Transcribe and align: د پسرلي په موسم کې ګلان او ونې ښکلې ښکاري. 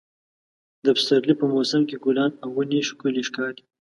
د 0.85 0.87
پسرلي 0.97 1.33
په 1.41 1.45
موسم 1.53 1.81
کې 1.89 1.97
ګلان 2.03 2.31
او 2.43 2.49
ونې 2.57 2.79
ښکلې 2.89 3.23
ښکاري. 3.29 3.61